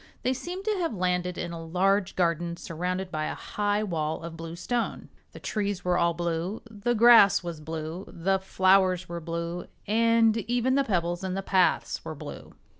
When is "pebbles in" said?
10.83-11.35